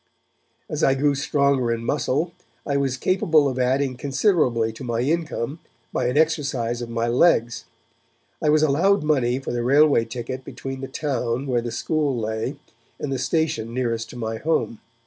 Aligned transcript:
As 0.67 0.83
I 0.83 0.95
grew 0.95 1.13
stronger 1.13 1.71
in 1.71 1.85
muscle, 1.85 2.33
I 2.65 2.75
was 2.75 2.97
capable 2.97 3.47
of 3.47 3.59
adding 3.59 3.95
considerably 3.97 4.73
to 4.73 4.83
my 4.83 5.01
income 5.01 5.59
by 5.93 6.07
an 6.07 6.17
exercise 6.17 6.81
of 6.81 6.89
my 6.89 7.05
legs. 7.07 7.65
I 8.43 8.49
was 8.49 8.63
allowed 8.63 9.03
money 9.03 9.37
for 9.37 9.51
the 9.51 9.61
railway 9.61 10.05
ticket 10.05 10.43
between 10.43 10.81
the 10.81 10.87
town 10.87 11.45
where 11.45 11.61
the 11.61 11.69
school 11.71 12.17
lay 12.17 12.55
and 12.97 13.11
the 13.13 13.19
station 13.19 13.75
nearest 13.75 14.09
to 14.09 14.15
my 14.15 14.37
home. 14.37 14.79